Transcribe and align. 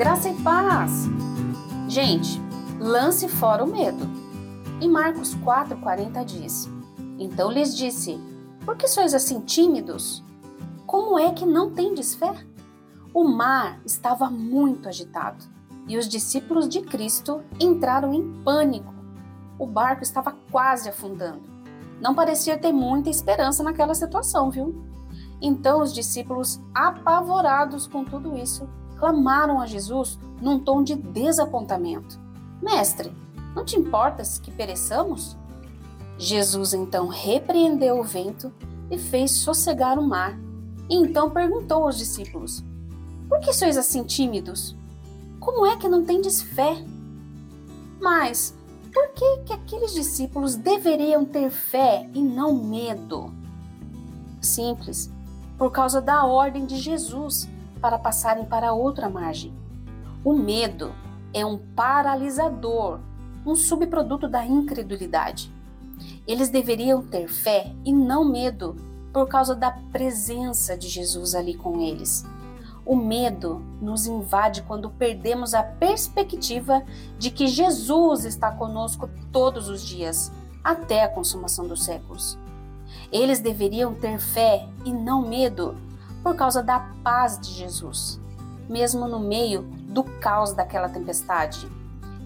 Graça 0.00 0.30
e 0.30 0.34
paz! 0.42 1.10
Gente, 1.86 2.40
lance 2.78 3.28
fora 3.28 3.62
o 3.62 3.70
medo. 3.70 4.08
Em 4.80 4.88
Marcos 4.88 5.34
4,40 5.34 6.24
diz: 6.24 6.70
Então 7.18 7.50
lhes 7.50 7.76
disse: 7.76 8.18
Por 8.64 8.78
que 8.78 8.88
sois 8.88 9.12
assim 9.12 9.40
tímidos? 9.40 10.24
Como 10.86 11.18
é 11.18 11.30
que 11.34 11.44
não 11.44 11.72
tendes 11.72 12.14
fé? 12.14 12.32
O 13.12 13.24
mar 13.24 13.78
estava 13.84 14.30
muito 14.30 14.88
agitado 14.88 15.44
e 15.86 15.98
os 15.98 16.08
discípulos 16.08 16.66
de 16.66 16.80
Cristo 16.80 17.42
entraram 17.60 18.14
em 18.14 18.42
pânico. 18.42 18.94
O 19.58 19.66
barco 19.66 20.02
estava 20.02 20.34
quase 20.50 20.88
afundando. 20.88 21.42
Não 22.00 22.14
parecia 22.14 22.56
ter 22.56 22.72
muita 22.72 23.10
esperança 23.10 23.62
naquela 23.62 23.94
situação, 23.94 24.50
viu? 24.50 24.82
Então 25.42 25.82
os 25.82 25.92
discípulos, 25.92 26.58
apavorados 26.74 27.86
com 27.86 28.02
tudo 28.02 28.34
isso, 28.34 28.66
clamaram 29.00 29.58
a 29.58 29.66
Jesus 29.66 30.18
num 30.40 30.58
tom 30.60 30.82
de 30.82 30.94
desapontamento: 30.94 32.20
Mestre, 32.62 33.10
não 33.56 33.64
te 33.64 33.76
importas 33.76 34.38
que 34.38 34.50
pereçamos? 34.50 35.36
Jesus 36.18 36.74
então 36.74 37.08
repreendeu 37.08 37.98
o 37.98 38.04
vento 38.04 38.52
e 38.90 38.98
fez 38.98 39.30
sossegar 39.32 39.98
o 39.98 40.06
mar. 40.06 40.38
E 40.88 40.94
então 40.94 41.30
perguntou 41.30 41.84
aos 41.84 41.96
discípulos: 41.96 42.62
Por 43.28 43.40
que 43.40 43.54
sois 43.54 43.78
assim 43.78 44.04
tímidos? 44.04 44.76
Como 45.40 45.64
é 45.64 45.76
que 45.76 45.88
não 45.88 46.04
tendes 46.04 46.42
fé? 46.42 46.84
Mas 47.98 48.54
por 48.92 49.08
que, 49.14 49.38
que 49.46 49.52
aqueles 49.52 49.94
discípulos 49.94 50.56
deveriam 50.56 51.24
ter 51.24 51.48
fé 51.48 52.08
e 52.12 52.20
não 52.20 52.54
medo? 52.54 53.32
Simples, 54.42 55.10
por 55.56 55.70
causa 55.70 56.00
da 56.00 56.24
ordem 56.24 56.66
de 56.66 56.76
Jesus 56.76 57.48
para 57.80 57.98
passarem 57.98 58.44
para 58.44 58.72
outra 58.72 59.08
margem. 59.08 59.52
O 60.24 60.32
medo 60.32 60.92
é 61.32 61.44
um 61.44 61.58
paralisador, 61.58 63.00
um 63.46 63.54
subproduto 63.54 64.28
da 64.28 64.44
incredulidade. 64.44 65.50
Eles 66.26 66.48
deveriam 66.48 67.02
ter 67.02 67.28
fé 67.28 67.74
e 67.84 67.92
não 67.92 68.24
medo 68.24 68.76
por 69.12 69.26
causa 69.26 69.54
da 69.54 69.70
presença 69.92 70.76
de 70.76 70.88
Jesus 70.88 71.34
ali 71.34 71.54
com 71.54 71.80
eles. 71.80 72.24
O 72.84 72.96
medo 72.96 73.62
nos 73.80 74.06
invade 74.06 74.62
quando 74.62 74.90
perdemos 74.90 75.54
a 75.54 75.62
perspectiva 75.62 76.82
de 77.18 77.30
que 77.30 77.46
Jesus 77.46 78.24
está 78.24 78.50
conosco 78.50 79.08
todos 79.30 79.68
os 79.68 79.82
dias, 79.82 80.32
até 80.62 81.04
a 81.04 81.08
consumação 81.08 81.66
dos 81.66 81.84
séculos. 81.84 82.38
Eles 83.12 83.40
deveriam 83.40 83.94
ter 83.94 84.18
fé 84.18 84.68
e 84.84 84.92
não 84.92 85.26
medo 85.26 85.76
por 86.22 86.34
causa 86.34 86.62
da 86.62 86.80
paz 87.02 87.38
de 87.38 87.50
Jesus, 87.50 88.20
mesmo 88.68 89.06
no 89.08 89.18
meio 89.18 89.62
do 89.62 90.04
caos 90.04 90.52
daquela 90.52 90.88
tempestade. 90.88 91.68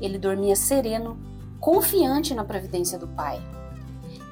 Ele 0.00 0.18
dormia 0.18 0.56
sereno, 0.56 1.16
confiante 1.60 2.34
na 2.34 2.44
providência 2.44 2.98
do 2.98 3.06
Pai. 3.06 3.40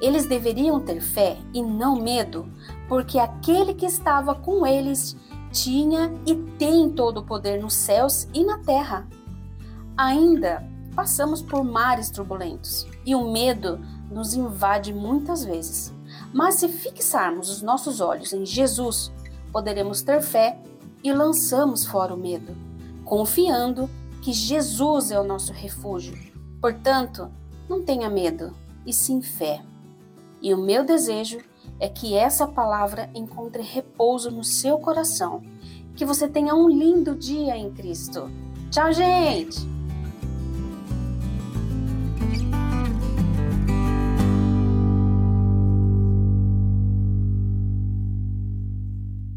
Eles 0.01 0.25
deveriam 0.25 0.79
ter 0.79 0.99
fé 0.99 1.37
e 1.53 1.61
não 1.61 2.01
medo, 2.01 2.51
porque 2.89 3.19
aquele 3.19 3.73
que 3.73 3.85
estava 3.85 4.33
com 4.33 4.65
eles 4.65 5.15
tinha 5.51 6.11
e 6.25 6.35
tem 6.57 6.89
todo 6.89 7.19
o 7.19 7.25
poder 7.25 7.61
nos 7.61 7.73
céus 7.73 8.27
e 8.33 8.43
na 8.43 8.57
terra. 8.59 9.07
Ainda 9.95 10.67
passamos 10.95 11.41
por 11.41 11.63
mares 11.63 12.09
turbulentos 12.09 12.87
e 13.05 13.15
o 13.15 13.31
medo 13.31 13.79
nos 14.09 14.33
invade 14.33 14.93
muitas 14.93 15.43
vezes. 15.43 15.93
Mas 16.33 16.55
se 16.55 16.67
fixarmos 16.67 17.49
os 17.49 17.61
nossos 17.61 18.01
olhos 18.01 18.33
em 18.33 18.45
Jesus, 18.45 19.11
poderemos 19.51 20.01
ter 20.01 20.21
fé 20.21 20.57
e 21.03 21.11
lançamos 21.11 21.85
fora 21.85 22.13
o 22.13 22.17
medo, 22.17 22.55
confiando 23.03 23.89
que 24.21 24.31
Jesus 24.31 25.11
é 25.11 25.19
o 25.19 25.23
nosso 25.23 25.51
refúgio. 25.51 26.17
Portanto, 26.61 27.29
não 27.67 27.83
tenha 27.83 28.09
medo, 28.09 28.53
e 28.85 28.93
sim 28.93 29.21
fé. 29.21 29.61
E 30.41 30.53
o 30.53 30.57
meu 30.57 30.85
desejo 30.85 31.39
é 31.79 31.87
que 31.87 32.15
essa 32.15 32.47
palavra 32.47 33.09
encontre 33.13 33.61
repouso 33.61 34.29
no 34.29 34.43
seu 34.43 34.77
coração. 34.77 35.41
Que 35.95 36.05
você 36.05 36.27
tenha 36.27 36.55
um 36.55 36.69
lindo 36.69 37.15
dia 37.15 37.57
em 37.57 37.71
Cristo. 37.71 38.29
Tchau, 38.69 38.93
gente! 38.93 39.80